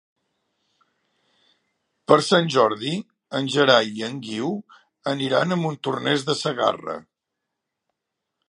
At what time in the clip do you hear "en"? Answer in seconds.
3.41-3.51, 4.09-4.17